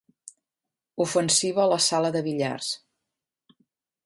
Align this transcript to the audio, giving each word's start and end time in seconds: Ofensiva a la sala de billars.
Ofensiva 1.05 1.61
a 1.67 1.67
la 1.75 1.79
sala 1.91 2.13
de 2.17 2.25
billars. 2.31 2.75